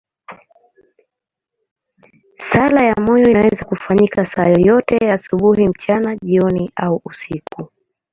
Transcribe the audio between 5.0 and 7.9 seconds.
asubuhi, mchana, jioni au usiku.